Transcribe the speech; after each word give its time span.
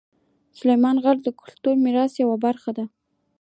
سلیمان 0.57 0.97
غر 1.03 1.17
د 1.21 1.27
کلتوري 1.41 1.81
میراث 1.83 2.13
یوه 2.23 2.37
برخه 2.45 2.71
ده. 2.77 2.85